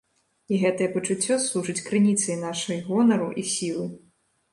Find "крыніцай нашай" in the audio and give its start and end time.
1.89-2.81